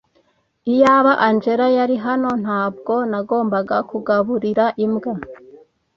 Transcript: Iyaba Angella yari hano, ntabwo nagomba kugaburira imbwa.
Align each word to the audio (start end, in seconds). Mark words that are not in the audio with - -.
Iyaba 0.73 1.11
Angella 1.27 1.67
yari 1.77 1.95
hano, 2.05 2.29
ntabwo 2.43 2.93
nagomba 3.11 3.57
kugaburira 3.89 4.65
imbwa. 4.85 5.13